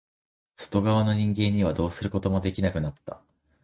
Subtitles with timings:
[0.55, 3.21] 外側の人間にはどうすることもできなくなった。